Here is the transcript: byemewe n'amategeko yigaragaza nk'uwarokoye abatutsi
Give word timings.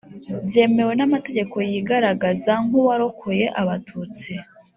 byemewe 0.47 0.93
n'amategeko 0.95 1.55
yigaragaza 1.71 2.51
nk'uwarokoye 2.65 3.45
abatutsi 3.61 4.31